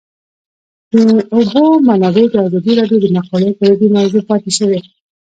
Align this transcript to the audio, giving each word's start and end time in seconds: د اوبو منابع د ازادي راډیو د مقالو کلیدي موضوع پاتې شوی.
د 0.95 0.97
اوبو 1.35 1.63
منابع 1.87 2.25
د 2.31 2.35
ازادي 2.45 2.73
راډیو 2.79 2.97
د 3.03 3.07
مقالو 3.15 3.57
کلیدي 3.59 3.87
موضوع 3.97 4.21
پاتې 4.29 4.51
شوی. 4.57 4.79